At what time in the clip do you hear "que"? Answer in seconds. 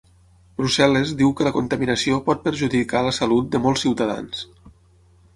1.41-1.45